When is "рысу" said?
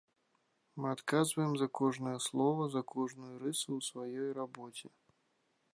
3.45-3.63